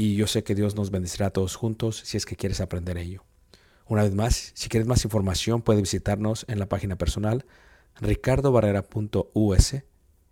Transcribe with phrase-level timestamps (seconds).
[0.00, 2.96] y yo sé que Dios nos bendecirá a todos juntos si es que quieres aprender
[2.96, 3.24] ello.
[3.86, 7.44] Una vez más, si quieres más información, puedes visitarnos en la página personal
[8.00, 9.74] ricardobarrera.us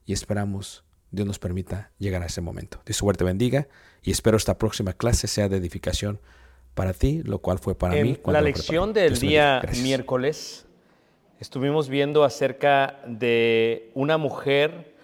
[0.04, 2.80] y esperamos Dios nos permita llegar a ese momento.
[2.86, 3.66] Dios suerte bendiga
[4.02, 6.20] y espero esta próxima clase sea de edificación
[6.74, 8.18] para ti, lo cual fue para En mí.
[8.26, 10.66] la lección del día miércoles
[11.40, 14.94] estuvimos viendo acerca de una mujer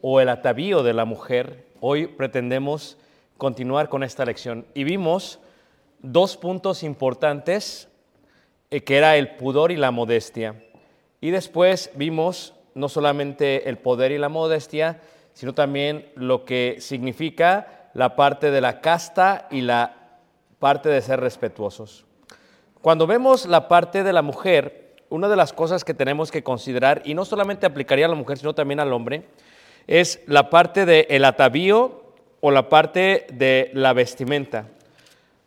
[0.00, 1.66] o el atavío de la mujer.
[1.80, 2.98] Hoy pretendemos
[3.42, 5.40] continuar con esta lección y vimos
[5.98, 7.88] dos puntos importantes
[8.70, 10.62] eh, que era el pudor y la modestia.
[11.20, 15.00] Y después vimos no solamente el poder y la modestia,
[15.32, 20.20] sino también lo que significa la parte de la casta y la
[20.60, 22.04] parte de ser respetuosos.
[22.80, 27.02] Cuando vemos la parte de la mujer, una de las cosas que tenemos que considerar,
[27.04, 29.24] y no solamente aplicaría a la mujer, sino también al hombre,
[29.88, 32.01] es la parte del atavío
[32.42, 34.66] o la parte de la vestimenta.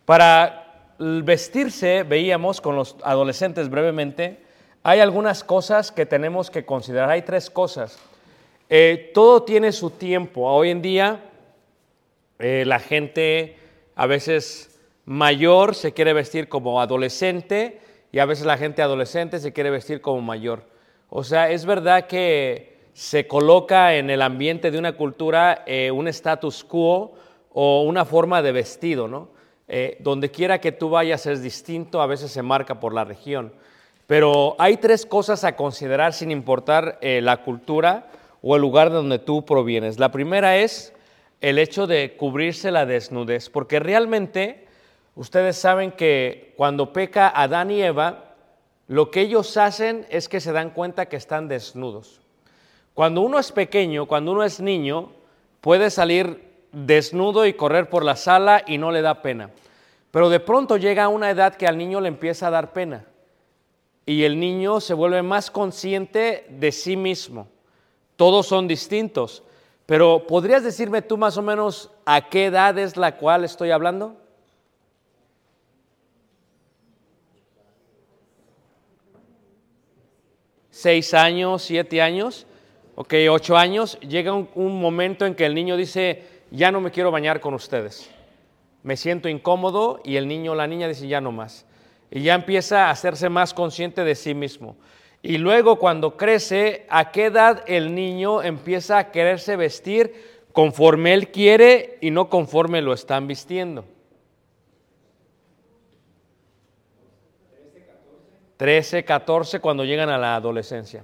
[0.05, 4.39] Para vestirse, veíamos con los adolescentes brevemente,
[4.81, 7.09] hay algunas cosas que tenemos que considerar.
[7.09, 7.97] Hay tres cosas.
[8.69, 10.41] Eh, todo tiene su tiempo.
[10.41, 11.21] Hoy en día
[12.37, 13.57] eh, la gente
[13.95, 17.81] a veces mayor se quiere vestir como adolescente
[18.11, 20.63] y a veces la gente adolescente se quiere vestir como mayor.
[21.09, 26.07] O sea, es verdad que se coloca en el ambiente de una cultura eh, un
[26.07, 27.13] status quo
[27.51, 29.27] o una forma de vestido, ¿no?
[29.67, 33.51] Eh, donde quiera que tú vayas es distinto, a veces se marca por la región.
[34.07, 38.07] Pero hay tres cosas a considerar sin importar eh, la cultura
[38.41, 39.99] o el lugar de donde tú provienes.
[39.99, 40.93] La primera es
[41.41, 44.67] el hecho de cubrirse la desnudez, porque realmente
[45.15, 48.35] ustedes saben que cuando peca Adán y Eva,
[48.87, 52.21] lo que ellos hacen es que se dan cuenta que están desnudos.
[52.95, 55.11] Cuando uno es pequeño, cuando uno es niño,
[55.59, 59.51] puede salir desnudo y correr por la sala y no le da pena.
[60.11, 63.05] Pero de pronto llega una edad que al niño le empieza a dar pena
[64.05, 67.49] y el niño se vuelve más consciente de sí mismo.
[68.15, 69.43] Todos son distintos,
[69.85, 74.15] pero ¿podrías decirme tú más o menos a qué edad es la cual estoy hablando?
[80.69, 82.47] ¿Seis años, siete años?
[82.95, 83.99] Ok, ocho años.
[83.99, 88.09] Llega un, momento en que el niño dice, ya no me quiero bañar con ustedes.
[88.83, 91.65] Me siento incómodo y el niño o la niña dice, ya no más.
[92.09, 94.77] Y ya empieza a hacerse más consciente de sí mismo.
[95.21, 100.13] Y luego cuando crece, ¿a qué edad el niño empieza a quererse vestir
[100.53, 103.83] conforme él quiere y no conforme lo están vistiendo?
[108.57, 111.03] 13, 14 cuando llegan a la adolescencia.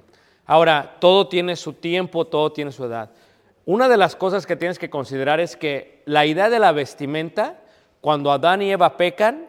[0.51, 3.09] Ahora, todo tiene su tiempo, todo tiene su edad.
[3.63, 7.61] Una de las cosas que tienes que considerar es que la idea de la vestimenta,
[8.01, 9.47] cuando Adán y Eva pecan,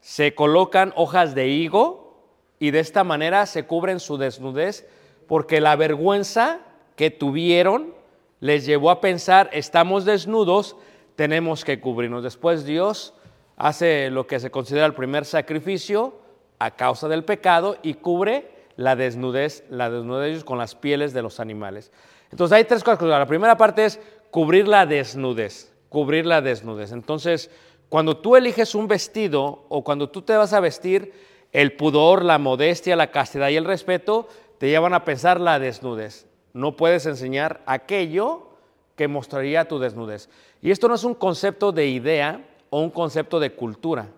[0.00, 2.20] se colocan hojas de higo
[2.58, 4.86] y de esta manera se cubren su desnudez
[5.26, 6.60] porque la vergüenza
[6.96, 7.94] que tuvieron
[8.40, 10.76] les llevó a pensar, estamos desnudos,
[11.16, 12.22] tenemos que cubrirnos.
[12.22, 13.14] Después Dios
[13.56, 16.12] hace lo que se considera el primer sacrificio
[16.58, 21.40] a causa del pecado y cubre la desnudez, la desnudez con las pieles de los
[21.40, 21.92] animales.
[22.30, 23.02] Entonces hay tres cosas.
[23.02, 26.92] La primera parte es cubrir la desnudez, cubrir la desnudez.
[26.92, 27.50] Entonces,
[27.88, 31.12] cuando tú eliges un vestido o cuando tú te vas a vestir,
[31.52, 34.26] el pudor, la modestia, la castidad y el respeto
[34.58, 36.26] te llevan a pensar la desnudez.
[36.54, 38.48] No puedes enseñar aquello
[38.96, 40.28] que mostraría tu desnudez.
[40.62, 44.08] Y esto no es un concepto de idea o un concepto de cultura.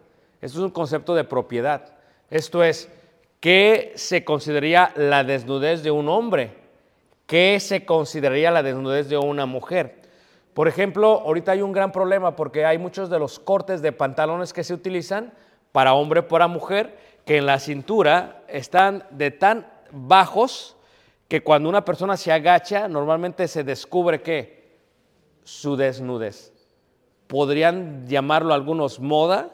[0.41, 1.95] Esto es un concepto de propiedad.
[2.31, 2.89] Esto es,
[3.45, 6.55] ¿qué se consideraría la desnudez de un hombre?
[7.27, 10.01] ¿Qué se consideraría la desnudez de una mujer?
[10.55, 14.55] Por ejemplo, ahorita hay un gran problema porque hay muchos de los cortes de pantalones
[14.55, 15.35] que se utilizan
[15.73, 16.97] para hombre para mujer
[17.27, 20.79] que en la cintura están de tan bajos
[21.29, 24.23] que cuando una persona se agacha normalmente se descubre
[25.43, 26.55] su desnudez.
[27.27, 29.51] Podrían llamarlo algunos moda,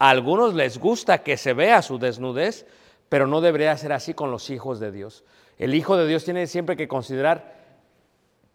[0.00, 2.66] a algunos les gusta que se vea su desnudez,
[3.12, 5.22] pero no debería ser así con los hijos de Dios.
[5.58, 7.56] El hijo de Dios tiene siempre que considerar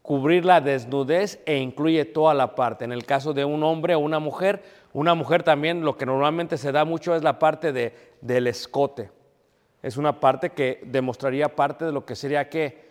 [0.01, 2.83] cubrir la desnudez e incluye toda la parte.
[2.83, 4.63] En el caso de un hombre o una mujer,
[4.94, 9.12] una mujer también lo que normalmente se da mucho es la parte de, del escote.
[9.83, 12.83] Es una parte que demostraría parte de lo que sería que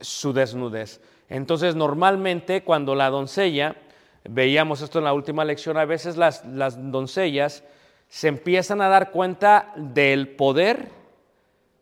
[0.00, 1.00] su desnudez.
[1.30, 3.76] Entonces, normalmente cuando la doncella,
[4.28, 7.64] veíamos esto en la última lección, a veces las, las doncellas
[8.10, 11.03] se empiezan a dar cuenta del poder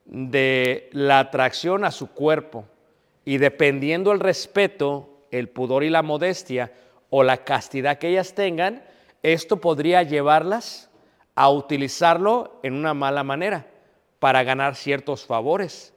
[0.04, 2.64] de la atracción a su cuerpo
[3.24, 6.72] y dependiendo el respeto, el pudor y la modestia
[7.10, 8.82] o la castidad que ellas tengan,
[9.22, 10.90] esto podría llevarlas
[11.34, 13.66] a utilizarlo en una mala manera
[14.18, 15.94] para ganar ciertos favores,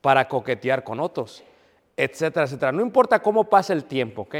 [0.00, 1.42] para coquetear con otros,
[1.96, 2.72] etcétera, etcétera.
[2.72, 4.36] No importa cómo pasa el tiempo, ¿ok?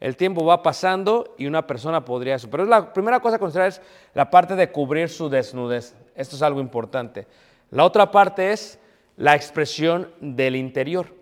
[0.00, 2.48] El tiempo va pasando y una persona podría eso.
[2.48, 3.80] Pero la primera cosa a considerar es
[4.14, 5.94] la parte de cubrir su desnudez.
[6.14, 7.26] Esto es algo importante.
[7.70, 8.78] La otra parte es
[9.16, 11.14] la expresión del interior.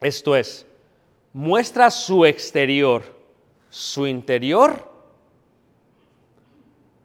[0.00, 0.66] Esto es,
[1.32, 3.02] muestra su exterior,
[3.68, 4.90] su interior.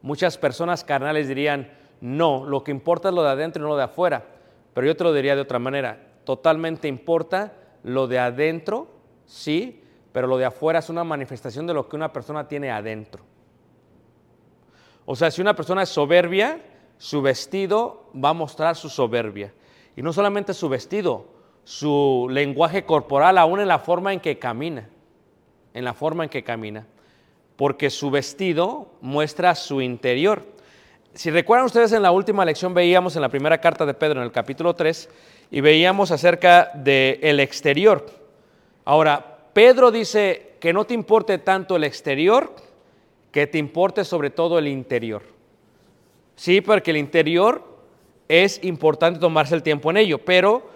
[0.02, 3.78] Muchas personas carnales dirían, no, lo que importa es lo de adentro y no lo
[3.78, 4.26] de afuera.
[4.74, 8.88] Pero yo te lo diría de otra manera, totalmente importa lo de adentro,
[9.26, 13.24] sí, pero lo de afuera es una manifestación de lo que una persona tiene adentro.
[15.06, 16.62] O sea, si una persona es soberbia,
[17.02, 19.52] su vestido va a mostrar su soberbia.
[19.96, 21.26] Y no solamente su vestido,
[21.64, 24.88] su lenguaje corporal, aún en la forma en que camina,
[25.74, 26.86] en la forma en que camina,
[27.56, 30.46] porque su vestido muestra su interior.
[31.16, 34.26] Si recuerdan ustedes en la última lección veíamos en la primera carta de Pedro en
[34.26, 35.10] el capítulo 3
[35.50, 38.06] y veíamos acerca del exterior.
[38.86, 42.56] Ahora, Pedro dice que no te importe tanto el exterior,
[43.32, 45.41] que te importe sobre todo el interior.
[46.42, 47.64] Sí, porque el interior
[48.28, 50.72] es importante tomarse el tiempo en ello, pero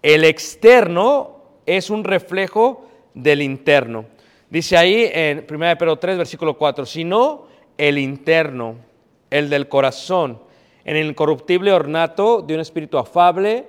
[0.00, 4.06] el externo es un reflejo del interno.
[4.48, 8.76] Dice ahí en 1 Pedro 3, versículo 4, sino el interno,
[9.28, 10.40] el del corazón,
[10.86, 13.68] en el incorruptible ornato de un espíritu afable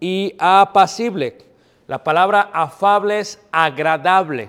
[0.00, 1.36] y apacible.
[1.88, 4.48] La palabra afable es agradable.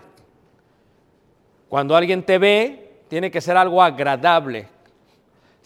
[1.67, 4.76] Cuando alguien te ve, tiene que ser algo agradable.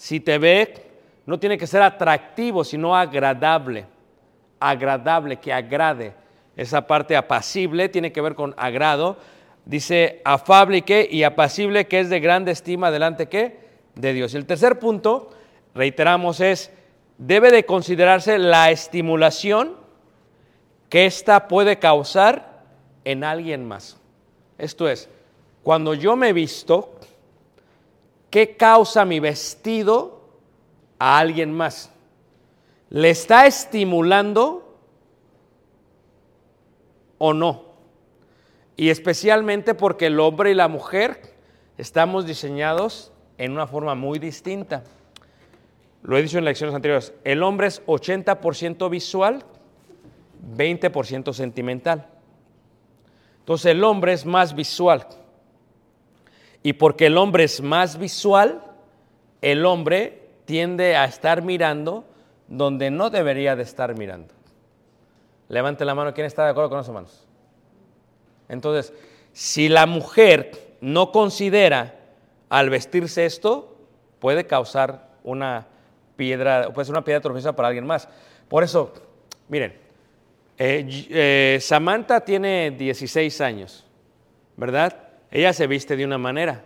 [0.02, 0.74] Si te ve,
[1.28, 3.86] no tiene que ser atractivo, sino agradable.
[4.60, 6.16] Agradable, que agrade.
[6.58, 9.18] Esa parte apacible tiene que ver con agrado.
[9.64, 13.60] Dice afable y qué, y apacible que es de grande estima delante qué,
[13.94, 14.34] de Dios.
[14.34, 15.30] Y el tercer punto,
[15.76, 16.72] reiteramos, es,
[17.20, 19.76] debe de considerarse la estimulación
[20.90, 22.64] que ésta puede causar
[23.06, 24.00] en alguien más.
[24.58, 25.10] Esto es,
[25.62, 26.96] cuando yo me visto,
[28.32, 30.22] ¿qué causa mi vestido
[30.98, 31.92] a alguien más?
[32.90, 34.76] ¿Le está estimulando
[37.20, 37.66] o no?
[38.76, 41.36] Y especialmente porque el hombre y la mujer
[41.78, 44.84] estamos diseñados en una forma muy distinta.
[46.04, 49.44] Lo he dicho en lecciones anteriores, el hombre es 80% visual,
[50.58, 52.08] 20% sentimental.
[53.40, 55.06] Entonces el hombre es más visual.
[56.64, 58.62] Y porque el hombre es más visual,
[59.42, 62.06] el hombre tiende a estar mirando
[62.48, 64.34] donde no debería de estar mirando.
[65.48, 67.26] Levante la mano, ¿quién está de acuerdo con eso, hermanos?
[68.48, 68.94] Entonces,
[69.34, 71.96] si la mujer no considera
[72.50, 73.78] al vestirse esto,
[74.20, 75.68] puede causar una
[76.16, 78.08] piedra, puede ser una piedra tropiezo para alguien más.
[78.48, 78.94] Por eso,
[79.48, 79.74] miren,
[80.58, 83.86] eh, eh, Samantha tiene 16 años,
[84.58, 85.11] ¿verdad?
[85.32, 86.64] Ella se viste de una manera,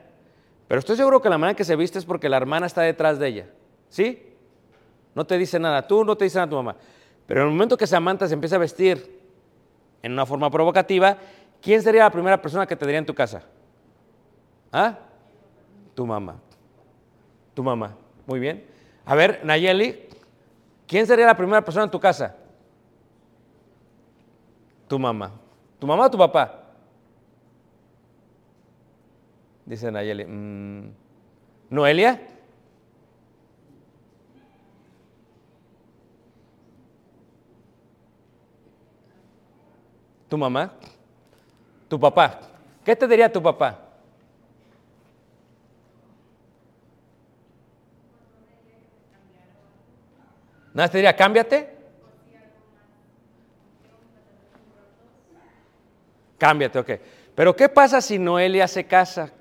[0.68, 3.20] pero estoy seguro que la manera que se viste es porque la hermana está detrás
[3.20, 3.50] de ella,
[3.90, 4.34] ¿sí?
[5.14, 6.76] No te dice nada tú, no te dice nada tu mamá.
[7.28, 9.22] Pero en el momento que Samantha se empieza a vestir
[10.02, 11.18] en una forma provocativa,
[11.62, 13.44] ¿quién sería la primera persona que te diría en tu casa?
[14.72, 14.98] ¿Ah?
[15.94, 16.36] Tu mamá.
[17.54, 17.96] Tu mamá.
[18.26, 18.66] Muy bien.
[19.06, 20.10] A ver, Nayeli,
[20.88, 22.36] ¿quién sería la primera persona en tu casa?
[24.88, 25.32] Tu mamá.
[25.80, 26.65] ¿Tu mamá o tu papá?
[29.66, 30.26] Dice Nayeli.
[30.26, 30.92] "Mm,
[31.72, 32.20] ¿Noelia?
[40.30, 40.74] ¿Tu mamá?
[41.88, 42.40] ¿Tu papá?
[42.84, 43.80] ¿Qué te diría tu papá?
[50.74, 51.74] Nada, te diría, cámbiate.
[56.38, 56.92] Cámbiate, ok.
[57.34, 59.32] Pero ¿qué pasa si Noelia se casa?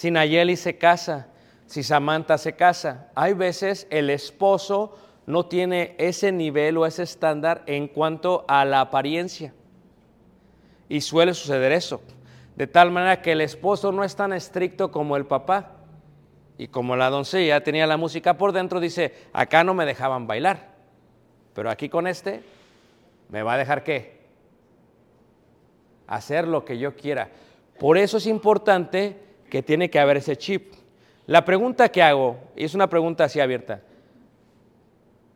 [0.00, 1.26] Si Nayeli se casa?
[1.66, 3.10] Si Samantha se casa?
[3.14, 8.80] Hay veces el esposo no tiene ese nivel o ese estándar en cuanto a la
[8.80, 9.52] apariencia.
[10.88, 12.00] Y suele suceder eso.
[12.56, 15.72] De tal manera que el esposo no es tan estricto como el papá.
[16.56, 20.76] Y como la doncella tenía la música por dentro, dice, acá no me dejaban bailar.
[21.52, 22.42] Pero aquí con este,
[23.28, 24.18] ¿me va a dejar qué?
[26.06, 27.28] Hacer lo que yo quiera.
[27.78, 30.72] Por eso es importante que tiene que haber ese chip.
[31.26, 33.82] La pregunta que hago, y es una pregunta así abierta,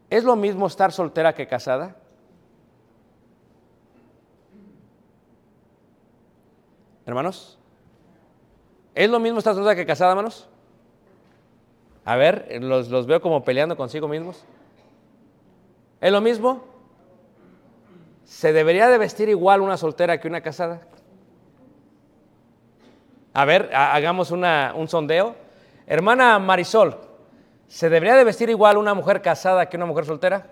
[0.08, 1.96] ¿es lo mismo estar soltera que casada?
[7.06, 7.58] Hermanos,
[8.94, 10.48] ¿es lo mismo estar soltera que casada, hermanos?
[12.06, 14.44] A ver, los, los veo como peleando consigo mismos.
[16.00, 16.64] ¿Es lo mismo?
[18.24, 20.82] ¿Se debería de vestir igual una soltera que una casada?
[23.34, 25.34] A ver, ha- hagamos una- un sondeo.
[25.86, 26.96] Hermana Marisol,
[27.68, 30.46] ¿se debería de vestir igual una mujer casada que una mujer soltera?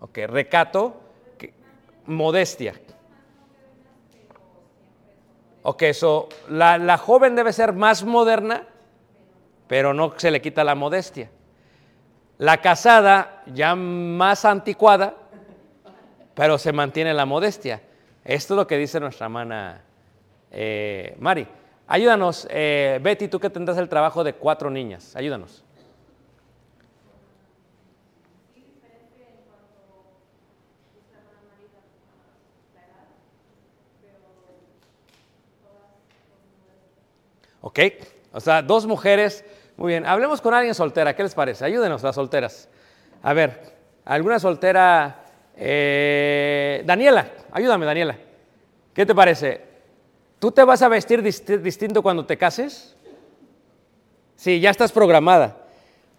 [0.00, 1.00] Ok, recato,
[1.38, 1.54] que-
[2.06, 2.74] modestia.
[5.62, 5.82] Ok,
[6.48, 8.66] la, la joven debe ser más moderna,
[9.66, 11.30] pero no se le quita la modestia.
[12.38, 15.14] La casada ya más anticuada,
[16.34, 17.82] pero se mantiene la modestia.
[18.24, 19.82] Esto es lo que dice nuestra hermana
[20.50, 21.46] eh, Mari.
[21.86, 25.64] Ayúdanos, eh, Betty, tú que tendrás el trabajo de cuatro niñas, ayúdanos.
[37.62, 37.78] ¿Ok?
[38.32, 39.44] O sea, dos mujeres.
[39.76, 41.14] Muy bien, hablemos con alguien soltera.
[41.14, 41.64] ¿Qué les parece?
[41.64, 42.68] Ayúdenos, las solteras.
[43.22, 43.74] A ver,
[44.04, 45.24] ¿alguna soltera?
[45.56, 48.16] Eh, Daniela, ayúdame, Daniela.
[48.94, 49.60] ¿Qué te parece?
[50.38, 52.96] ¿Tú te vas a vestir disti- distinto cuando te cases?
[54.36, 55.56] Sí, ya estás programada.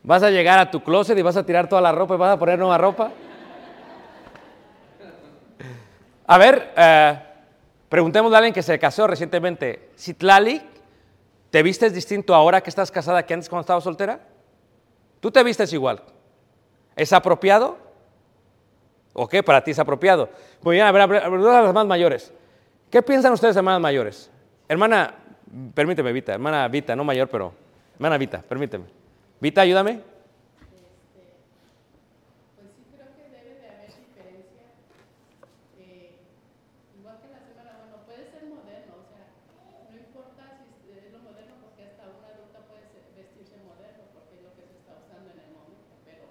[0.03, 2.33] ¿Vas a llegar a tu closet y vas a tirar toda la ropa y vas
[2.35, 3.11] a poner nueva ropa?
[6.27, 7.19] A ver, eh,
[7.89, 10.61] Preguntémosle a alguien que se casó recientemente, Citlali,
[11.49, 14.21] ¿te vistes distinto ahora que estás casada que antes cuando estabas soltera?
[15.19, 16.01] ¿Tú te vistes igual?
[16.95, 17.77] ¿Es apropiado?
[19.13, 20.29] ¿O qué para ti es apropiado?
[20.61, 22.31] Muy bien, a ver, a ver, a las más mayores.
[22.89, 24.29] ¿Qué piensan ustedes, hermanas mayores?
[24.67, 25.13] Hermana,
[25.73, 27.53] permíteme, Vita, hermana Vita, no mayor, pero
[27.95, 28.85] hermana Vita, permíteme.
[29.39, 29.99] Vita, ayúdame.
[32.55, 34.63] Pues sí creo que debe de haber diferencia.
[35.79, 36.15] eh,
[36.99, 39.27] igual que la semana, bueno, puede ser moderno, o sea,
[39.91, 40.43] no importa
[40.83, 44.51] si es lo moderno porque hasta una adulta puede ser- vestirse moderno porque es lo
[44.55, 46.27] que se está usando en el momento, pero,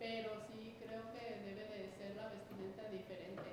[0.00, 3.50] pero sí creo que debe de ser la vestimenta diferente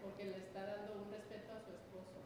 [0.00, 2.16] porque le está dando un respeto a su esposo.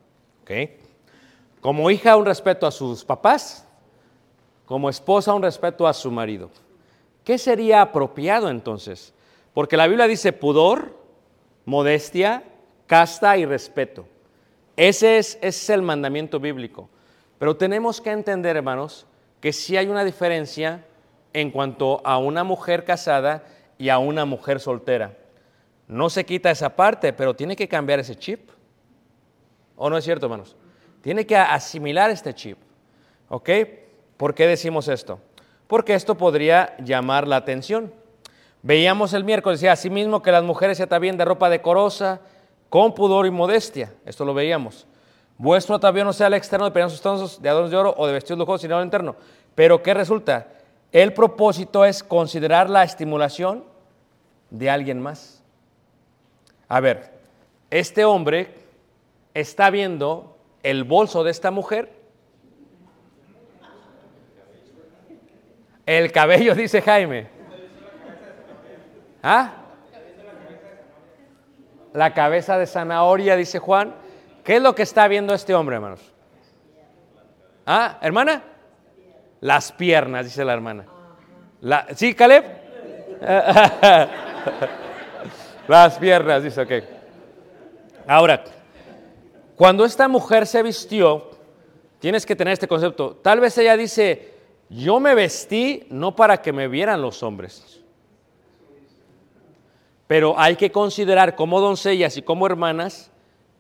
[1.60, 3.66] Como hija, un respeto a sus papás.
[4.66, 6.50] Como esposa, un respeto a su marido.
[7.22, 9.12] ¿Qué sería apropiado entonces?
[9.52, 10.98] Porque la Biblia dice pudor,
[11.64, 12.44] modestia,
[12.86, 14.06] casta y respeto.
[14.76, 16.88] Ese es, ese es el mandamiento bíblico.
[17.38, 19.06] Pero tenemos que entender, hermanos,
[19.40, 20.84] que sí hay una diferencia
[21.32, 23.44] en cuanto a una mujer casada
[23.76, 25.16] y a una mujer soltera.
[25.86, 28.48] No se quita esa parte, pero tiene que cambiar ese chip.
[29.76, 30.56] ¿O no es cierto, hermanos?
[31.00, 32.58] Tiene que asimilar este chip.
[33.28, 33.50] ¿Ok?
[34.16, 35.18] ¿Por qué decimos esto?
[35.66, 37.92] Porque esto podría llamar la atención.
[38.62, 42.20] Veíamos el miércoles, decía, asimismo que las mujeres se atavíen de ropa decorosa,
[42.70, 43.92] con pudor y modestia.
[44.06, 44.86] Esto lo veíamos.
[45.36, 48.12] Vuestro atavío no sea el externo de pequeños sustancias de adornos de oro o de
[48.12, 49.16] vestidos lujosos, sino el interno.
[49.54, 50.48] Pero ¿qué resulta?
[50.92, 53.64] El propósito es considerar la estimulación
[54.50, 55.42] de alguien más.
[56.68, 57.12] A ver,
[57.70, 58.63] este hombre
[59.34, 61.92] está viendo el bolso de esta mujer.
[65.84, 67.26] El cabello, dice Jaime.
[69.22, 69.52] ¿Ah?
[71.92, 73.94] La cabeza de zanahoria, dice Juan.
[74.42, 76.00] ¿Qué es lo que está viendo este hombre, hermanos?
[77.66, 78.42] ¿Ah, hermana?
[79.40, 80.86] Las piernas, dice la hermana.
[81.94, 82.44] ¿Sí, Caleb?
[85.68, 86.72] Las piernas, dice, ok.
[88.06, 88.44] Ahora,
[89.56, 91.30] cuando esta mujer se vistió,
[92.00, 93.16] tienes que tener este concepto.
[93.22, 94.34] Tal vez ella dice,
[94.68, 97.80] yo me vestí no para que me vieran los hombres.
[100.06, 103.10] Pero hay que considerar como doncellas y como hermanas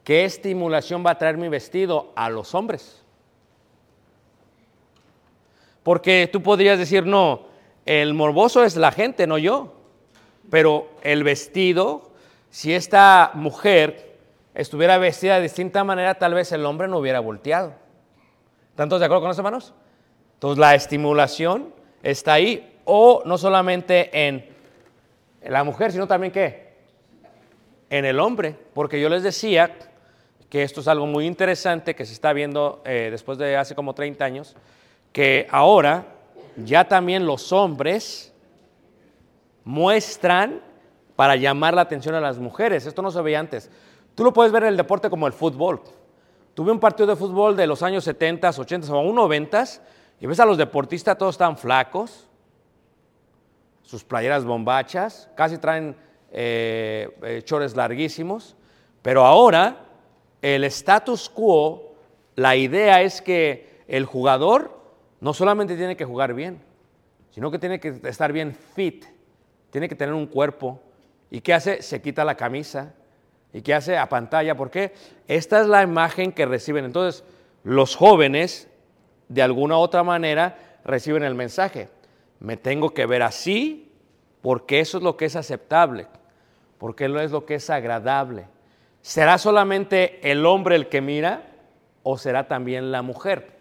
[0.02, 3.02] qué estimulación va a traer mi vestido a los hombres.
[5.82, 7.46] Porque tú podrías decir, no,
[7.86, 9.74] el morboso es la gente, no yo.
[10.50, 12.10] Pero el vestido,
[12.50, 14.13] si esta mujer
[14.54, 17.74] estuviera vestida de distinta manera, tal vez el hombre no hubiera volteado.
[18.70, 19.74] ¿Están todos de acuerdo con eso, hermanos?
[20.34, 24.46] Entonces la estimulación está ahí, o no solamente en
[25.46, 26.74] la mujer, sino también qué?
[27.90, 29.74] En el hombre, porque yo les decía
[30.48, 33.94] que esto es algo muy interesante que se está viendo eh, después de hace como
[33.94, 34.56] 30 años,
[35.12, 36.06] que ahora
[36.56, 38.32] ya también los hombres
[39.64, 40.60] muestran
[41.16, 42.86] para llamar la atención a las mujeres.
[42.86, 43.70] Esto no se veía antes.
[44.14, 45.82] Tú lo puedes ver en el deporte como el fútbol.
[46.54, 49.64] Tuve un partido de fútbol de los años 70, 80 o aún 90
[50.20, 52.28] y ves a los deportistas, todos están flacos,
[53.82, 55.96] sus playeras bombachas, casi traen
[56.30, 58.56] eh, eh, chores larguísimos,
[59.02, 59.84] pero ahora
[60.40, 61.94] el status quo,
[62.36, 64.80] la idea es que el jugador
[65.20, 66.60] no solamente tiene que jugar bien,
[67.30, 69.04] sino que tiene que estar bien fit,
[69.70, 70.80] tiene que tener un cuerpo.
[71.30, 71.82] ¿Y qué hace?
[71.82, 72.94] Se quita la camisa.
[73.54, 73.96] ¿Y qué hace?
[73.96, 74.56] A pantalla.
[74.56, 74.92] ¿Por qué?
[75.28, 76.84] Esta es la imagen que reciben.
[76.84, 77.22] Entonces,
[77.62, 78.68] los jóvenes,
[79.28, 81.88] de alguna u otra manera, reciben el mensaje.
[82.40, 83.92] Me tengo que ver así
[84.42, 86.08] porque eso es lo que es aceptable,
[86.78, 88.46] porque no es lo que es agradable.
[89.00, 91.46] ¿Será solamente el hombre el que mira
[92.02, 93.54] o será también la mujer?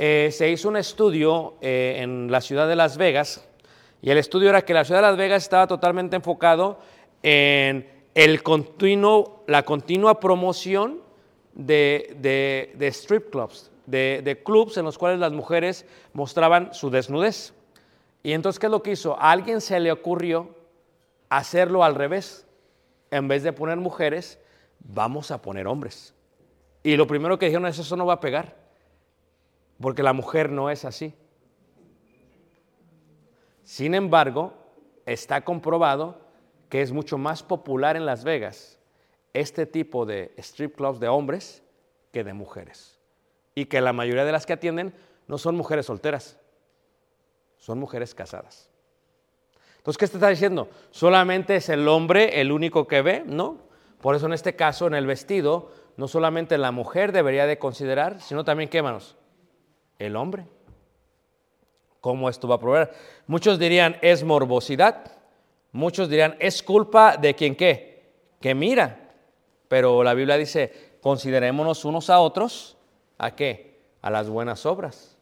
[0.00, 3.48] Eh, se hizo un estudio eh, en la ciudad de Las Vegas
[4.02, 6.80] y el estudio era que la ciudad de Las Vegas estaba totalmente enfocado
[7.22, 11.00] en el continuo, la continua promoción
[11.54, 16.90] de, de- de strip clubs, de, de clubs en los cuales las mujeres mostraban su
[16.90, 17.54] desnudez.
[18.22, 19.14] Y entonces, ¿qué es lo que hizo?
[19.18, 20.54] A alguien se le ocurrió
[21.28, 22.46] hacerlo al revés.
[23.10, 24.38] En vez de poner mujeres,
[24.78, 26.14] vamos a poner hombres.
[26.82, 28.56] Y lo primero que dijeron es, eso no va a pegar,
[29.80, 31.14] porque la mujer no es así.
[33.64, 34.52] Sin embargo,
[35.06, 36.21] está comprobado
[36.72, 38.78] que es mucho más popular en Las Vegas
[39.34, 41.62] este tipo de strip clubs de hombres
[42.12, 42.98] que de mujeres.
[43.54, 44.94] Y que la mayoría de las que atienden
[45.28, 46.38] no son mujeres solteras,
[47.58, 48.70] son mujeres casadas.
[49.76, 50.70] Entonces, ¿qué te está diciendo?
[50.90, 53.22] ¿Solamente es el hombre el único que ve?
[53.26, 53.58] No.
[54.00, 58.18] Por eso en este caso, en el vestido, no solamente la mujer debería de considerar,
[58.22, 59.18] sino también, ¿qué hermanos?
[59.98, 60.46] El hombre.
[62.00, 62.94] ¿Cómo esto va a proveer?
[63.26, 65.21] Muchos dirían, es morbosidad.
[65.72, 68.12] Muchos dirían, es culpa de quien qué?
[68.40, 69.10] Que mira.
[69.68, 72.76] Pero la Biblia dice, considerémonos unos a otros,
[73.18, 73.80] ¿a qué?
[74.02, 75.16] A las buenas obras.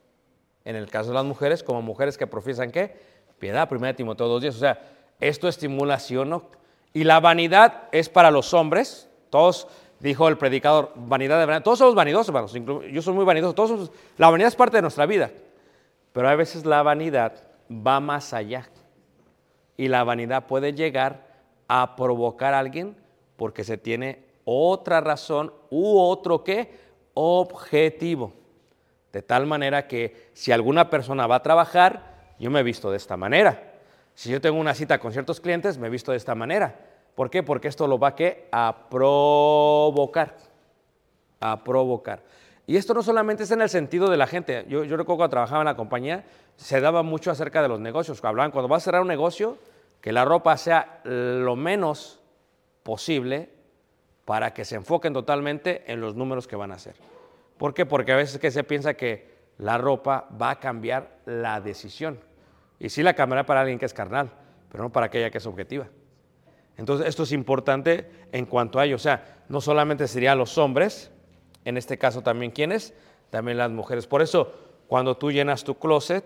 [0.65, 2.97] En el caso de las mujeres, como mujeres que profesan qué?
[3.39, 4.49] Piedad, 1 Timoteo 2.10.
[4.49, 4.81] O sea,
[5.21, 6.45] esto estimula, ¿sí o no?
[6.93, 9.09] Y la vanidad es para los hombres.
[9.31, 9.69] Todos,
[10.01, 11.63] dijo el predicador, vanidad de vanidad.
[11.63, 12.53] Todos somos vanidosos, hermanos.
[12.91, 13.55] Yo soy muy vanidoso.
[13.55, 15.31] Todos la vanidad es parte de nuestra vida.
[16.13, 17.35] Pero a veces la vanidad
[17.71, 18.69] va más allá.
[19.81, 21.27] Y la vanidad puede llegar
[21.67, 22.95] a provocar a alguien
[23.37, 26.71] porque se tiene otra razón u otro qué?
[27.15, 28.35] Objetivo.
[29.11, 32.99] De tal manera que si alguna persona va a trabajar, yo me he visto de
[32.99, 33.73] esta manera.
[34.15, 36.79] Si yo tengo una cita con ciertos clientes, me he visto de esta manera.
[37.15, 37.43] ¿Por qué?
[37.43, 38.49] Porque esto lo va ¿qué?
[38.53, 40.37] a provocar.
[41.41, 42.23] A provocar.
[42.67, 44.67] Y esto no solamente es en el sentido de la gente.
[44.69, 46.25] Yo, yo recuerdo cuando trabajaba en la compañía,
[46.57, 48.23] se daba mucho acerca de los negocios.
[48.23, 49.57] Hablaban, cuando vas a cerrar un negocio,
[50.01, 52.21] que la ropa sea lo menos
[52.83, 53.51] posible
[54.25, 56.95] para que se enfoquen totalmente en los números que van a hacer.
[57.59, 57.85] ¿Por qué?
[57.85, 62.19] Porque a veces que se piensa que la ropa va a cambiar la decisión.
[62.79, 64.31] Y sí la cambiará para alguien que es carnal,
[64.71, 65.87] pero no para aquella que es objetiva.
[66.79, 68.97] Entonces, esto es importante en cuanto a ello.
[68.97, 71.11] O sea, no solamente serían los hombres,
[71.67, 72.95] en este caso también quiénes,
[73.29, 74.07] también las mujeres.
[74.07, 74.55] Por eso,
[74.89, 76.25] cuando tú llenas tu closet,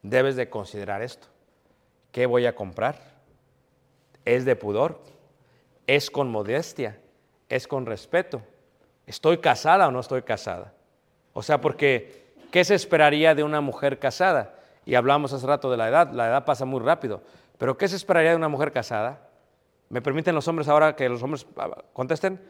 [0.00, 1.26] debes de considerar esto.
[2.14, 2.94] ¿Qué voy a comprar?
[4.24, 5.00] ¿Es de pudor?
[5.88, 7.00] ¿Es con modestia?
[7.48, 8.40] ¿Es con respeto?
[9.04, 10.72] ¿Estoy casada o no estoy casada?
[11.32, 14.54] O sea, porque ¿qué se esperaría de una mujer casada?
[14.86, 17.20] Y hablamos hace rato de la edad, la edad pasa muy rápido,
[17.58, 19.28] pero ¿qué se esperaría de una mujer casada?
[19.88, 22.40] ¿Me permiten los hombres ahora que los hombres ah, contesten?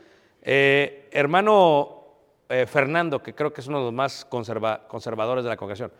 [0.42, 2.04] Eh, hermano
[2.50, 5.90] eh, Fernando, que creo que es uno de los más conserva- conservadores de la congregación,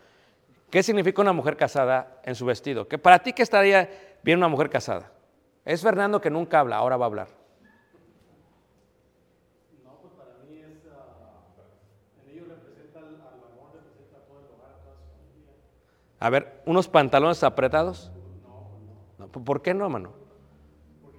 [0.69, 2.87] ¿qué significa una mujer casada en su vestido?
[2.87, 3.89] ¿Que ¿Para ti qué estaría
[4.23, 5.11] bien una mujer casada?
[5.63, 7.27] Es Fernando que nunca habla, ahora va a hablar.
[16.19, 18.11] A ver, ¿unos pantalones apretados?
[19.19, 19.27] No.
[19.27, 20.13] ¿Por qué no, mano?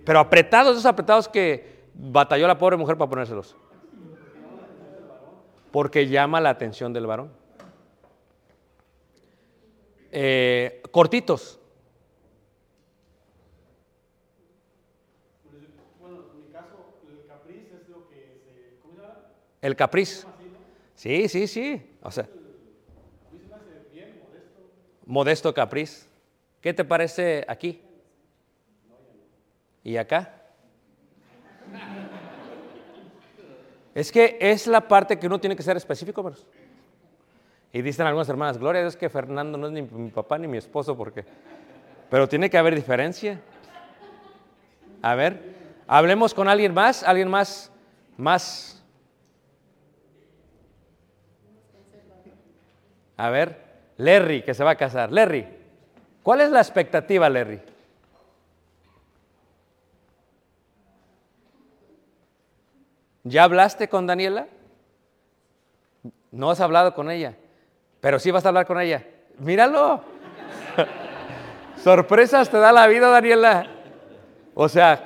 [0.04, 3.56] Pero apretados, esos apretados que batalló la pobre mujer para ponérselos.
[5.70, 7.30] Porque llama la atención del varón.
[10.18, 11.60] Eh, cortitos.
[19.60, 20.26] El capriz.
[20.94, 21.98] Sí, sí, sí.
[22.00, 22.26] O sea,
[25.04, 26.08] modesto capriz.
[26.62, 27.82] ¿Qué te parece aquí?
[29.84, 30.46] ¿Y acá?
[33.94, 36.46] Es que es la parte que uno tiene que ser específico, hermanos.
[37.76, 40.48] Y dicen algunas hermanas, gloria a Dios que Fernando no es ni mi papá ni
[40.48, 41.26] mi esposo, porque...
[42.08, 43.38] Pero tiene que haber diferencia.
[45.02, 45.54] A ver,
[45.86, 47.70] hablemos con alguien más, alguien más,
[48.16, 48.82] más.
[53.18, 53.62] A ver,
[53.98, 55.12] Larry, que se va a casar.
[55.12, 55.46] Larry,
[56.22, 57.60] ¿cuál es la expectativa, Larry?
[63.24, 64.48] ¿Ya hablaste con Daniela?
[66.30, 67.36] No has hablado con ella,
[68.06, 69.04] pero sí vas a hablar con ella.
[69.40, 70.00] Míralo.
[71.82, 73.66] Sorpresas te da la vida, Daniela.
[74.54, 75.02] O sea,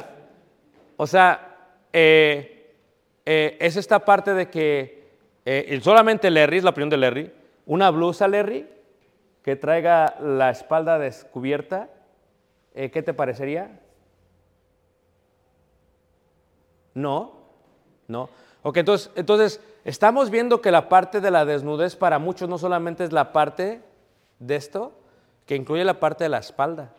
[0.98, 2.76] o sea, eh,
[3.24, 5.14] eh, es esta parte de que
[5.46, 7.32] eh, solamente Larry, es la opinión de Larry,
[7.64, 8.68] una blusa, Larry,
[9.42, 11.88] que traiga la espalda descubierta,
[12.74, 13.80] ¿qué te parecería?
[16.92, 17.32] No,
[18.08, 18.28] no.
[18.62, 23.04] Ok, entonces, entonces estamos viendo que la parte de la desnudez para muchos no solamente
[23.04, 23.80] es la parte
[24.38, 24.92] de esto,
[25.46, 26.92] que incluye la parte de la espalda.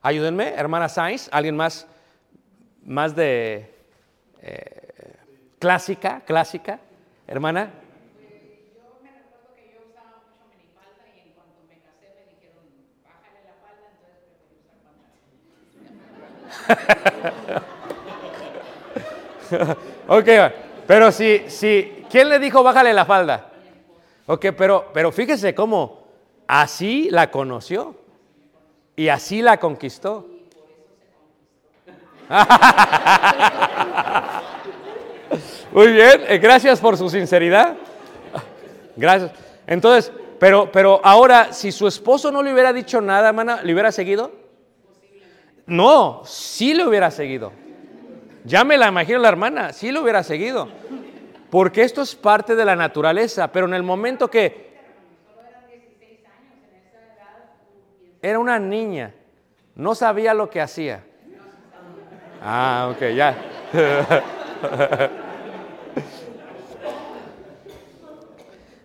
[0.00, 1.86] Ayúdenme, hermana Sainz, alguien más,
[2.84, 3.74] más de
[4.40, 5.16] eh,
[5.58, 6.80] clásica, clásica,
[7.26, 7.70] hermana.
[20.08, 20.28] ok,
[20.86, 23.50] pero si, si, ¿quién le dijo bájale la falda?
[24.26, 26.04] Ok, pero, pero fíjese cómo
[26.46, 27.94] así la conoció
[28.96, 30.28] y así la conquistó.
[35.72, 37.76] Muy bien, eh, gracias por su sinceridad.
[38.96, 39.32] Gracias.
[39.66, 43.90] Entonces, pero, pero ahora, si su esposo no le hubiera dicho nada, hermana, ¿le hubiera
[43.90, 44.32] seguido?
[45.66, 47.52] No, sí le hubiera seguido.
[48.44, 50.68] Ya me la imagino la hermana, sí lo hubiera seguido.
[51.50, 54.74] Porque esto es parte de la naturaleza, pero en el momento que...
[58.20, 59.12] Era una niña,
[59.74, 61.04] no sabía lo que hacía.
[62.42, 63.36] Ah, ok, ya.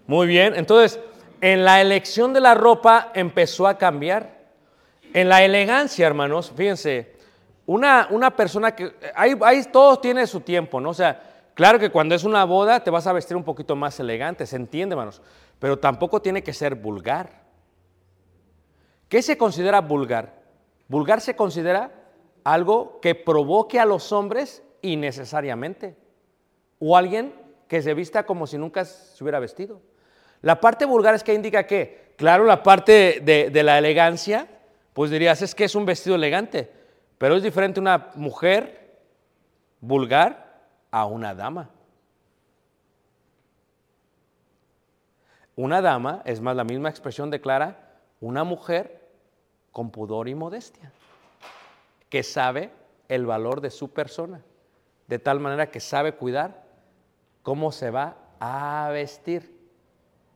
[0.07, 0.99] Muy bien, entonces
[1.41, 4.39] en la elección de la ropa empezó a cambiar.
[5.13, 7.18] En la elegancia, hermanos, fíjense,
[7.69, 10.89] una, una persona que, ahí, ahí todo tiene su tiempo, ¿no?
[10.89, 11.21] O sea,
[11.53, 14.55] claro que cuando es una boda te vas a vestir un poquito más elegante, se
[14.55, 15.21] entiende, hermanos,
[15.59, 17.43] pero tampoco tiene que ser vulgar.
[19.07, 20.33] ¿Qué se considera vulgar?
[20.87, 21.91] Vulgar se considera
[22.43, 25.95] algo que provoque a los hombres innecesariamente.
[26.79, 27.35] O alguien
[27.67, 29.79] que se vista como si nunca se hubiera vestido.
[30.41, 34.47] La parte vulgar es que indica que, claro, la parte de, de la elegancia,
[34.93, 36.78] pues dirías, es que es un vestido elegante,
[37.19, 38.97] pero es diferente una mujer
[39.81, 41.69] vulgar a una dama.
[45.55, 49.05] Una dama es más la misma expresión declara una mujer
[49.73, 50.93] con pudor y modestia,
[52.09, 52.71] que sabe
[53.09, 54.41] el valor de su persona,
[55.07, 56.63] de tal manera que sabe cuidar
[57.43, 59.59] cómo se va a vestir.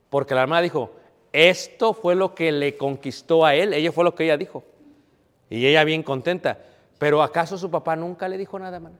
[0.09, 0.91] Porque la hermana dijo,
[1.31, 4.65] esto fue lo que le conquistó a él, ella fue lo que ella dijo.
[5.49, 6.59] Y ella bien contenta.
[6.99, 8.97] Pero ¿acaso su papá nunca le dijo nada, hermana?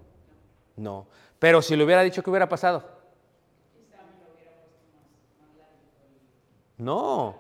[0.76, 1.06] No.
[1.40, 2.84] Pero si le hubiera dicho, ¿qué hubiera pasado?
[6.78, 7.36] No.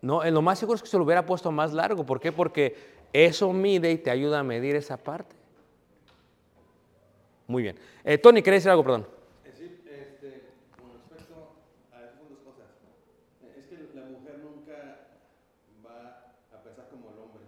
[0.00, 2.04] No, lo más seguro es que se lo hubiera puesto más largo.
[2.06, 2.30] ¿Por qué?
[2.32, 2.76] Porque
[3.12, 5.34] eso mide y te ayuda a medir esa parte.
[7.46, 7.78] Muy bien.
[8.04, 8.84] Eh, Tony, ¿querés decir algo?
[8.84, 9.06] Perdón.
[9.44, 11.34] Es decir, este, con respecto
[11.92, 12.68] a esas dos cosas,
[13.42, 15.08] eh, es que la mujer nunca
[15.82, 17.42] va a pensar como el hombre.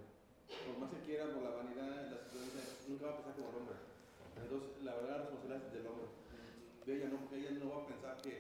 [0.67, 3.57] Por más que quiera, por la vanidad, la situación, nunca va a pensar como el
[3.61, 3.77] hombre.
[4.43, 6.07] Entonces, la verdad, la responsabilidad es del hombre.
[6.89, 8.35] De ella no, ella no va a pensar que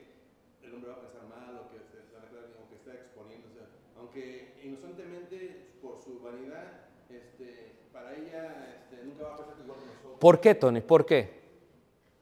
[0.64, 3.68] el hombre va a pensar mal o que, se- la verdad, o que está exponiéndose.
[4.00, 9.87] Aunque inocentemente, por su vanidad, este, para ella este, nunca va a pensar igual que
[9.87, 10.16] nosotros.
[10.18, 10.81] ¿Por qué, Tony?
[10.81, 11.40] ¿Por qué?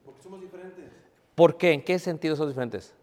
[0.05, 0.85] Porque somos diferentes.
[1.35, 1.71] ¿Por qué?
[1.73, 2.93] ¿En qué sentido son diferentes?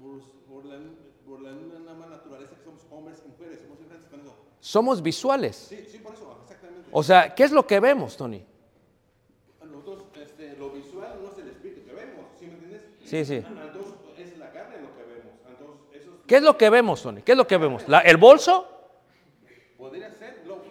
[0.00, 0.78] por, por la,
[1.26, 4.34] por la misma naturaleza que somos hombres y mujeres, somos diferentes con eso.
[4.60, 5.56] Somos visuales.
[5.56, 6.88] Sí, sí, por eso, exactamente.
[6.92, 8.44] O sea, ¿qué es lo que vemos, Tony?
[9.70, 12.82] Nosotros, este, lo visual no es el espíritu que vemos, ¿sí me entiendes?
[13.04, 13.34] Sí, sí.
[13.36, 15.32] Entonces, es la carne lo que vemos.
[15.48, 17.22] Entonces, eso es- ¿Qué es lo que vemos, Tony?
[17.22, 17.88] ¿Qué es lo que vemos?
[17.88, 18.66] ¿La- ¿El bolso?
[19.76, 20.62] Podría ser lo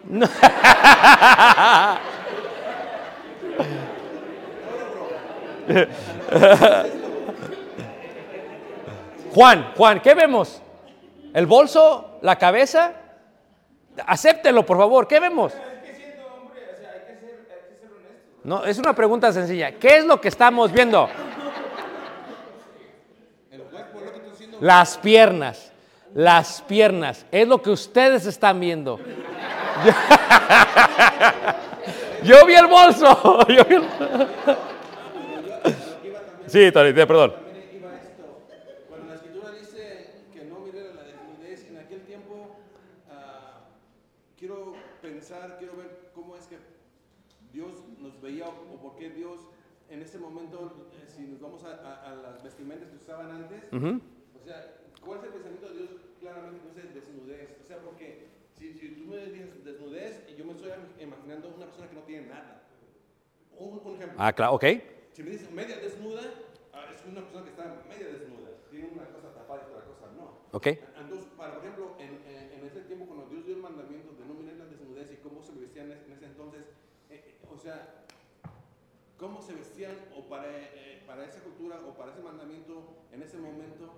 [9.33, 10.61] Juan, Juan, ¿qué vemos?
[11.33, 12.19] ¿El bolso?
[12.21, 12.93] ¿La cabeza?
[14.05, 15.07] Acéptelo, por favor.
[15.07, 15.53] ¿Qué vemos?
[18.43, 19.71] No, es una pregunta sencilla.
[19.73, 21.09] ¿Qué es lo que estamos viendo?
[24.61, 25.71] Las piernas.
[26.15, 27.25] Las piernas.
[27.31, 28.97] Es lo que ustedes están viendo.
[32.23, 33.45] Yo vi el bolso.
[33.49, 33.85] Yo vi el-
[36.47, 37.33] Sí, Tony, perdón.
[44.37, 46.57] Quiero pensar, quiero ver cómo es que
[47.53, 49.39] Dios nos veía o, por qué Dios
[49.89, 53.63] en ese momento, eh, si nos vamos a, a- a las vestimentas que usaban antes,
[53.71, 55.89] ¿cuál es el pensamiento de Dios?
[56.19, 57.49] Claramente no es desnudez.
[57.63, 61.84] O sea, porque si, si tú me dices desnudez, yo me estoy imaginando una persona
[61.95, 62.61] que no tiene nada.
[63.57, 64.17] Un, un ejemplo.
[64.19, 64.65] Ah, claro, ok.
[65.13, 66.21] Si me dices media desnuda,
[66.73, 68.49] ah, es una persona que está media desnuda.
[68.69, 70.39] Tiene una cosa tapada y otra cosa no.
[70.51, 70.67] Ok.
[70.99, 74.33] Entonces, para, por ejemplo, en, en- ese tiempo cuando Dios dio el mandamiento de no
[74.33, 76.63] mirar la desnudez y cómo se vestían en ese entonces,
[77.11, 78.03] eh, eh, o sea,
[79.17, 83.37] cómo se vestían o para, eh, para esa cultura o para ese mandamiento en ese
[83.37, 83.93] momento,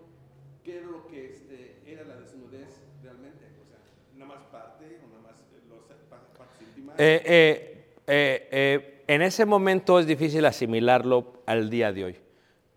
[0.63, 2.67] qué era lo que este, era la desnudez
[3.01, 3.45] realmente.
[3.63, 3.79] O sea,
[4.15, 6.99] nada más parte o nada más eh, los pa- partes íntimas.
[6.99, 7.76] Eh, eh,
[8.07, 12.17] eh, eh, en ese momento es difícil asimilarlo al día de hoy,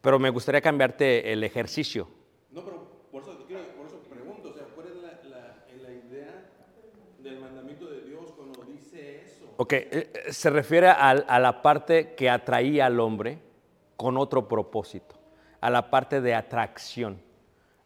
[0.00, 2.08] pero me gustaría cambiarte el ejercicio.
[2.52, 2.78] No, pero
[3.10, 6.50] por eso, quiero- por eso pregunto, o sea, ¿cuál es la, la- la idea
[7.18, 9.44] del mandamiento de Dios cuando dice eso?
[9.56, 13.38] Ok, eh, eh, se refiere al- a, la parte que atraía al hombre
[13.96, 15.16] con otro propósito,
[15.60, 17.20] a la parte de atracción,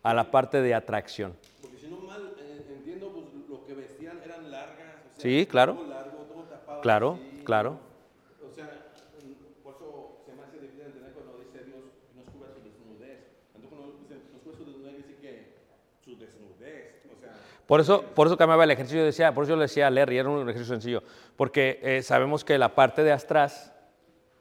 [0.02, 1.36] a la parte de atracción.
[1.60, 5.46] Porque si no mal eh, entiendo, pues lo que vestían eran largas, o sea, Sí,
[5.46, 5.74] claro.
[5.74, 7.33] todo largo, todo tapado Claro, así.
[7.44, 7.78] Claro.
[8.44, 8.92] O sea,
[9.62, 11.82] por eso se me hace difícil entender cuando dice Dios
[12.14, 13.20] nos cubre su desnudez.
[13.54, 15.54] Entonces cuando dice nos cubre su desnudez, dice que
[16.04, 17.34] su desnudez, o sea,
[17.66, 19.90] Por eso, por eso cambiaba el ejercicio, yo decía, por eso yo le decía a
[19.90, 21.02] Larry, era un ejercicio sencillo,
[21.36, 23.72] porque eh, sabemos que la parte de atrás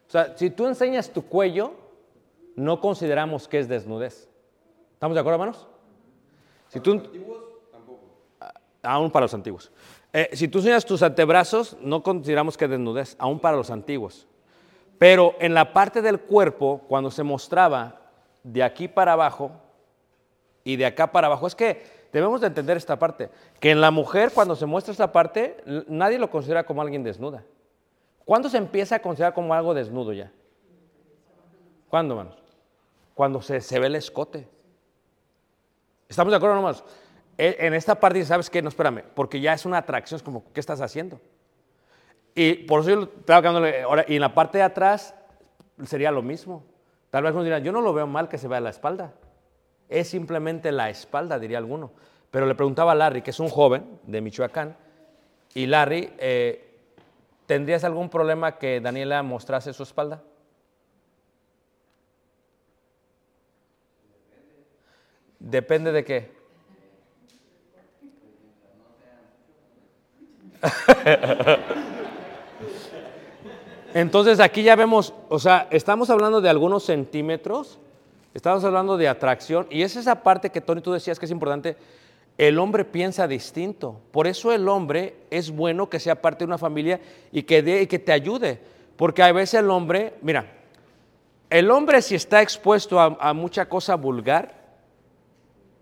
[0.07, 1.73] O sea, si tú enseñas tu cuello,
[2.55, 4.29] no consideramos que es desnudez.
[4.93, 5.67] ¿Estamos de acuerdo, hermanos?
[6.67, 7.99] Si tú, Antiguos, tampoco.
[8.81, 9.71] aún para los antiguos.
[10.13, 14.27] Eh, si tú enseñas tus antebrazos, no consideramos que es desnudez, aún para los antiguos.
[14.99, 17.99] Pero en la parte del cuerpo, cuando se mostraba
[18.43, 19.51] de aquí para abajo
[20.63, 23.89] y de acá para abajo, es que debemos de entender esta parte, que en la
[23.89, 27.43] mujer cuando se muestra esta parte, nadie lo considera como alguien desnuda.
[28.23, 30.31] ¿Cuándo se empieza a considerar como algo desnudo ya?
[31.89, 32.37] ¿Cuándo, hermanos?
[33.15, 34.47] Cuando se, se ve el escote.
[36.07, 36.83] ¿Estamos de acuerdo nomás?
[37.37, 38.61] E- En esta parte, ¿sabes qué?
[38.61, 41.19] No, espérame, porque ya es una atracción, es como, ¿qué estás haciendo?
[42.35, 45.13] Y por eso yo estaba dándole- ahora, y en la parte de atrás
[45.85, 46.63] sería lo mismo.
[47.09, 49.13] Tal vez uno dirá, yo no lo veo mal que se vea la espalda.
[49.89, 51.91] Es simplemente la espalda, diría alguno.
[52.31, 54.75] Pero le preguntaba a Larry, que es un joven de Michoacán,
[55.53, 56.79] y Larry, eh,
[57.45, 60.23] ¿tendrías algún problema que Daniela mostrase su espalda?
[65.39, 66.31] Depende de qué.
[73.93, 77.79] Entonces aquí ya vemos, o sea, estamos hablando de algunos centímetros,
[78.33, 81.77] estamos hablando de atracción, y es esa parte que Tony tú decías que es importante,
[82.37, 86.57] el hombre piensa distinto, por eso el hombre es bueno que sea parte de una
[86.57, 86.99] familia
[87.31, 88.59] y que, dé, y que te ayude,
[88.95, 90.47] porque a veces el hombre, mira,
[91.51, 94.63] el hombre si está expuesto a, a mucha cosa vulgar,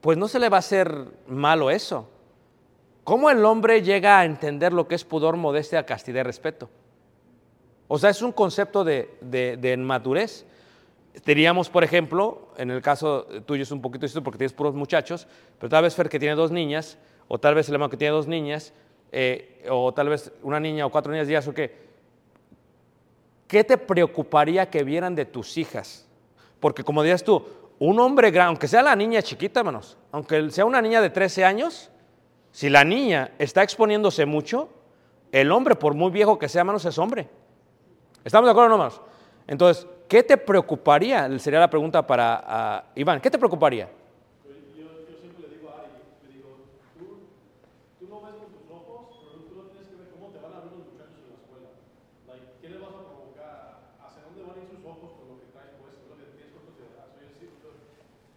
[0.02, 2.10] pues no se le va a hacer malo eso.
[3.04, 6.70] ¿Cómo el hombre llega a entender lo que es pudor, modestia, castidad y respeto?
[7.88, 10.46] O sea, es un concepto de, de, de madurez.
[11.26, 15.28] Diríamos, por ejemplo, en el caso tuyo es un poquito distinto porque tienes puros muchachos,
[15.60, 18.14] pero tal vez Fer que tiene dos niñas, o tal vez el hermano que tiene
[18.14, 18.74] dos niñas,
[19.12, 21.90] eh, o tal vez una niña o cuatro niñas, días o qué.
[23.48, 26.08] ¿Qué te preocuparía que vieran de tus hijas?
[26.62, 27.46] Porque como dirías tú,
[27.80, 31.44] un hombre grande, aunque sea la niña chiquita, hermanos, aunque sea una niña de 13
[31.44, 31.90] años,
[32.52, 34.70] si la niña está exponiéndose mucho,
[35.32, 37.30] el hombre, por muy viejo que sea, hermanos, es hombre.
[38.24, 39.02] ¿Estamos de acuerdo, no, hermanos?
[39.48, 41.28] Entonces, ¿qué te preocuparía?
[41.40, 43.20] Sería la pregunta para ah, Iván.
[43.22, 43.90] ¿Qué te preocuparía?
[44.78, 45.92] Yo, yo siempre le digo a Ari,
[46.28, 46.50] le digo,
[47.00, 47.18] tú,
[48.00, 50.54] tú no ves con tus ojos, pero tú lo tienes que ver cómo te van
[50.54, 51.70] a ver los muchachos en la escuela.
[52.28, 53.96] Like, ¿Qué le vas a provocar?
[54.04, 55.98] ¿Hacia dónde van a ir sus ojos con lo que traes puesto?
[56.04, 57.08] Es lo que tienes que considerar.
[57.16, 57.72] So, yo siempre,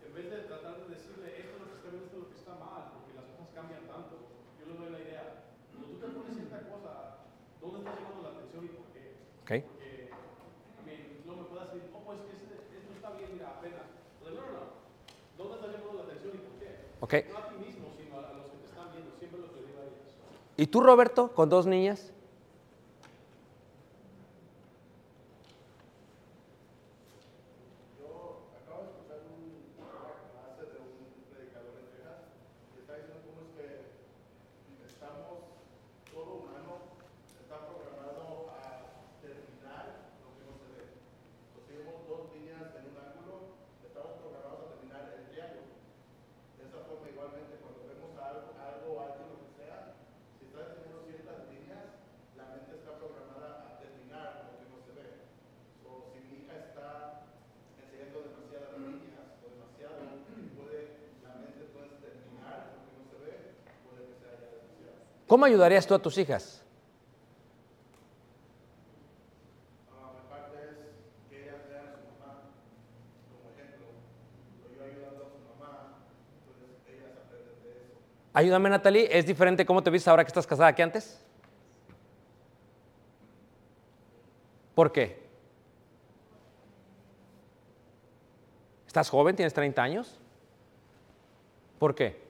[0.06, 2.28] en vez de tratar de decirle esto es lo que está bien, esto es lo
[2.32, 4.14] que está mal, porque las cosas cambian tanto,
[4.56, 5.24] yo le doy la idea.
[5.68, 7.20] Cuando tú te pones cierta cosa,
[7.60, 9.04] ¿dónde estás llamando la atención y por qué?
[9.44, 9.60] Okay.
[9.60, 13.52] Porque, I mean, no me puedas decir, oh, pues que este- esto está bien, mira,
[13.60, 13.84] apenas.
[14.22, 14.64] Pues, no, no, no.
[15.36, 16.68] ¿Dónde estás llamando la atención y por qué?
[17.04, 17.12] Ok.
[17.28, 19.10] No a ti mismo, sino a, los que te están viendo.
[19.18, 19.50] Siempre los.
[20.56, 22.10] ¿Y tú, Roberto, con dos niñas?
[28.00, 30.96] Yo acabo de escuchar un- una clase de un
[31.28, 32.18] predicador en Texas
[32.72, 33.68] y está diciendo cómo es que
[34.88, 35.44] estamos,
[36.08, 36.96] todo humano
[37.36, 40.82] está programado a terminar lo que no se ve.
[40.88, 45.74] Entonces, si vemos dos líneas en un ángulo, estamos programados a terminar el triángulo.
[46.54, 49.98] De esa forma, igualmente, cuando vemos algo, algo alguien, lo que sea,
[50.38, 51.86] si está enseñando ciertas líneas,
[52.38, 55.08] la mente está programada a terminar lo que no se ve.
[55.82, 57.26] So, si mi hija está
[57.78, 59.98] enseñando demasiadas líneas o demasiado,
[60.56, 63.34] puede, la mente puede terminar lo que no se ve,
[63.84, 64.98] puede que sea ya demasiado.
[65.34, 66.62] ¿Cómo ayudarías tú a tus hijas?
[69.90, 72.42] Mi parte es que ellas vean a su mamá
[73.32, 73.86] como ejemplo.
[74.62, 75.98] So, yo ayudando a su mamá,
[76.38, 77.98] entonces ellas aprenden de eso.
[78.32, 79.08] Ayúdame, Natalie.
[79.10, 81.20] ¿Es diferente cómo te viste ahora que estás casada que antes?
[84.76, 85.20] ¿Por qué?
[88.86, 89.34] ¿Estás joven?
[89.34, 90.16] ¿Tienes 30 años?
[91.80, 92.23] ¿Por qué?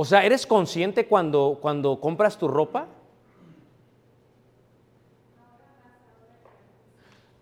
[0.00, 2.86] O sea, ¿eres consciente cuando, cuando compras tu ropa?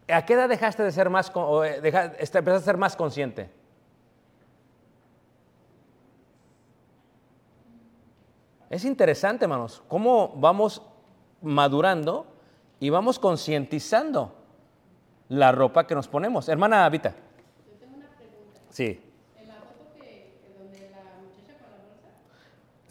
[0.08, 1.82] ¿A qué edad dejaste de ser más, o, eh,
[2.18, 3.50] este, empezaste a ser más consciente?
[8.70, 10.80] Es interesante, hermanos, cómo vamos
[11.42, 12.24] madurando
[12.80, 14.34] y vamos concientizando
[15.28, 16.48] la ropa que nos ponemos.
[16.48, 17.10] Hermana Vita.
[17.10, 18.60] Yo tengo una pregunta.
[18.70, 19.05] Sí.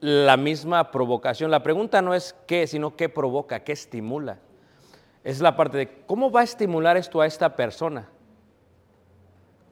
[0.00, 1.50] la misma provocación.
[1.50, 4.38] La pregunta no es qué, sino qué provoca, qué estimula.
[5.22, 8.08] Es la parte de cómo va a estimular esto a esta persona.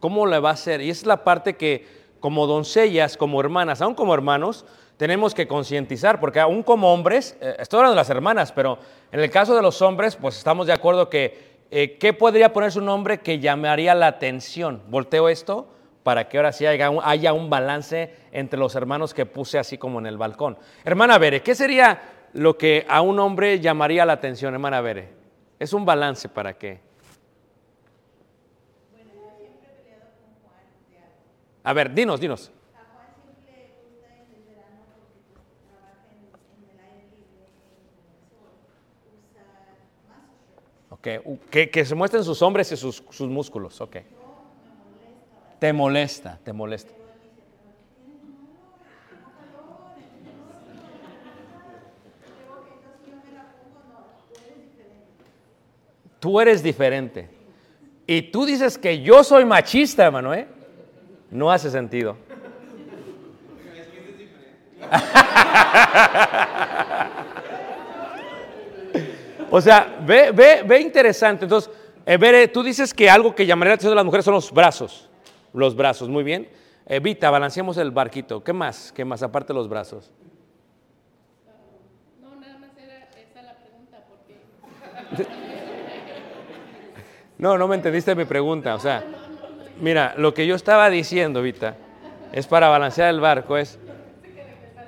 [0.00, 0.80] ¿Cómo le va a hacer?
[0.80, 1.86] Y es la parte que
[2.20, 4.66] como doncellas, como hermanas, aún como hermanos,
[4.96, 8.78] tenemos que concientizar, porque aún como hombres, eh, estoy hablando de las hermanas, pero
[9.12, 12.72] en el caso de los hombres, pues estamos de acuerdo que, eh, ¿qué podría poner
[12.72, 14.82] su nombre que llamaría la atención?
[14.88, 15.68] Volteo esto
[16.08, 16.88] para que ahora sí haya
[17.34, 20.56] un, balance entre los hermanos que puse así como en el balcón.
[20.82, 22.00] Hermana Bere, ¿qué sería
[22.32, 25.10] lo que a un hombre llamaría la atención, hermana Bere?
[25.58, 26.80] Es un balance para qué.
[31.62, 32.50] A ver, dinos, dinos.
[32.74, 33.12] A Juan
[40.90, 43.78] siempre que se muestren sus hombres y sus, sus músculos.
[43.82, 43.96] Ok.
[45.58, 46.92] Te molesta, te molesta.
[56.20, 57.28] Tú eres diferente.
[58.06, 60.48] Y tú dices que yo soy machista, hermano, ¿eh?
[61.30, 62.16] No hace sentido.
[69.50, 71.44] O sea, ve, ve, ve interesante.
[71.44, 71.70] Entonces,
[72.04, 75.07] eh, tú dices que algo que llamaría la atención de las mujeres son los brazos.
[75.58, 76.48] Los brazos, muy bien.
[76.86, 78.44] Evita, balanceamos el barquito.
[78.44, 78.92] ¿Qué más?
[78.92, 79.24] ¿Qué más?
[79.24, 80.12] Aparte de los brazos.
[82.22, 85.26] No, nada más era esa la pregunta, porque
[87.38, 88.76] No, no me entendiste mi pregunta.
[88.76, 89.04] O sea,
[89.80, 91.74] mira, lo que yo estaba diciendo, Vita,
[92.30, 93.80] es para balancear el barco, es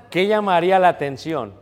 [0.08, 1.54] ¿qué llamaría la atención?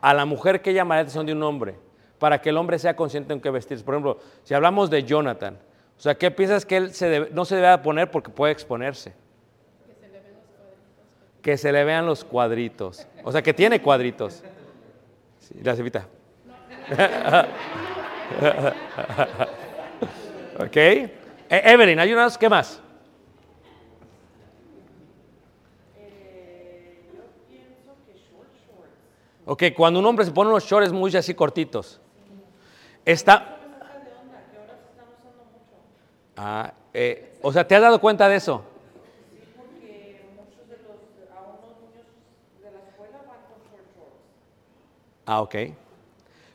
[0.00, 1.76] A la mujer, ¿qué llamaría la atención de un hombre?
[2.18, 3.84] Para que el hombre sea consciente en qué vestirse.
[3.84, 5.58] Por ejemplo, si hablamos de Jonathan,
[5.98, 9.14] o sea, ¿qué piensas que él se no se debe poner porque puede exponerse?
[11.42, 13.06] Que se le vean los cuadritos.
[13.22, 14.42] O sea, que tiene cuadritos.
[15.40, 16.06] Sí, gracias, Vita.
[20.58, 20.76] ok.
[20.76, 21.10] E-
[21.48, 22.80] Evelyn, ayúdanos, ¿qué más?
[29.44, 32.00] Ok, cuando un hombre se pone unos shorts muy así cortitos.
[33.04, 33.55] Está...
[36.36, 38.62] Ah, eh, o sea, ¿te has dado cuenta de eso?
[45.24, 45.54] Ah, ok.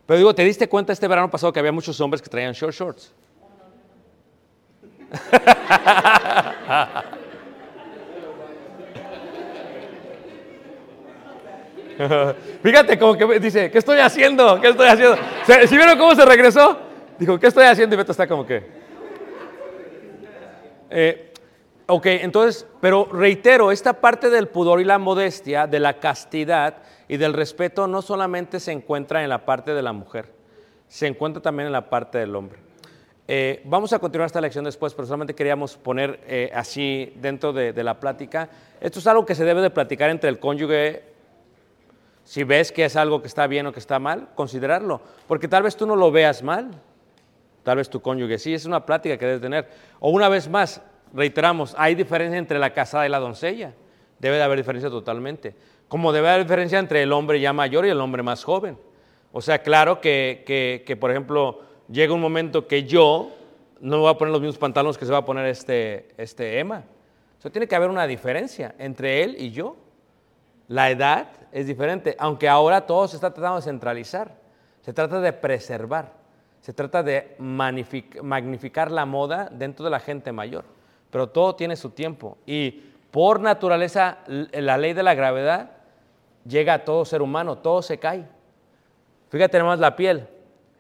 [0.05, 2.73] Pero digo, ¿te diste cuenta este verano pasado que había muchos hombres que traían short
[2.73, 3.13] shorts?
[12.63, 14.59] Fíjate como que dice, ¿qué estoy haciendo?
[14.59, 15.17] ¿Qué estoy haciendo?
[15.45, 16.77] ¿Se- ¿Sí vieron cómo se regresó?
[17.19, 17.95] Dijo, ¿qué estoy haciendo?
[17.95, 18.80] Y Beto está como que...
[20.91, 21.33] Eh,
[21.87, 26.77] ok, entonces, pero reitero, esta parte del pudor y la modestia, de la castidad
[27.07, 30.33] y del respeto no solamente se encuentra en la parte de la mujer,
[30.87, 32.59] se encuentra también en la parte del hombre.
[33.27, 37.71] Eh, vamos a continuar esta lección después, pero solamente queríamos poner eh, así dentro de,
[37.71, 38.49] de la plática.
[38.81, 41.03] Esto es algo que se debe de platicar entre el cónyuge.
[42.25, 45.63] Si ves que es algo que está bien o que está mal, considerarlo, porque tal
[45.63, 46.71] vez tú no lo veas mal,
[47.63, 49.67] Tal vez tu cónyuge, sí, es una plática que debes tener.
[49.99, 50.81] O una vez más,
[51.13, 53.73] reiteramos, hay diferencia entre la casada y la doncella.
[54.19, 55.55] Debe de haber diferencia totalmente.
[55.87, 58.77] Como debe haber diferencia entre el hombre ya mayor y el hombre más joven.
[59.31, 63.29] O sea, claro que, que- que, por ejemplo, llega un momento que yo
[63.79, 66.59] no me voy a poner los mismos pantalones que se va a poner este, este
[66.59, 66.83] Emma.
[67.37, 69.75] O sea, tiene que haber una diferencia entre él y yo.
[70.67, 74.35] La edad es diferente, aunque ahora todo se está tratando de centralizar.
[74.81, 76.20] Se trata de preservar.
[76.61, 80.63] Se trata de magnific- magnificar la moda dentro de la gente mayor.
[81.09, 82.37] Pero todo tiene su tiempo.
[82.45, 85.71] Y por naturaleza, la ley de la gravedad
[86.45, 88.25] llega a todo ser humano, todo se cae.
[89.29, 90.27] Fíjate nomás la piel,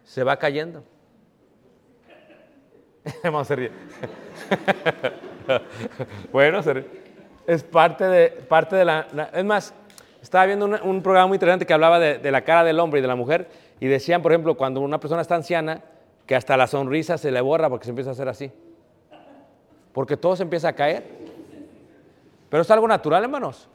[0.03, 0.83] se va cayendo.
[3.23, 3.71] Vamos a ríe.
[6.31, 6.85] bueno, se ríe.
[7.47, 9.73] es parte de, parte de la- Es más,
[10.21, 12.99] estaba viendo un, un programa muy interesante que hablaba de, de la cara del hombre
[12.99, 13.49] y de la mujer
[13.81, 15.83] y decían, por ejemplo, cuando una persona está anciana,
[16.27, 18.51] que hasta la sonrisa se le borra porque se empieza a hacer así.
[19.91, 21.03] Porque todo se empieza a caer.
[22.47, 23.67] Pero es algo natural, hermanos.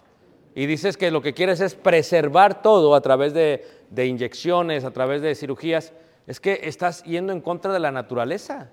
[0.55, 4.93] Y dices que lo que quieres es preservar todo a través de, de inyecciones, a
[4.93, 5.93] través de cirugías.
[6.29, 8.71] Es que estás yendo en contra de la naturaleza.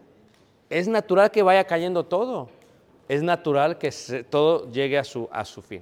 [0.69, 2.49] Es natural que vaya cayendo todo.
[3.09, 3.91] Es natural que
[4.29, 5.81] todo llegue a su, a su fin.